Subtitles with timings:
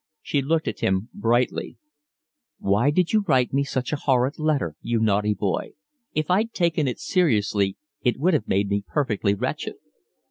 [0.23, 1.77] She looked at him brightly.
[2.57, 5.73] "Why did you write me such a horrid letter, you naughty boy?
[6.15, 9.75] If I'd taken it seriously it would have made me perfectly wretched."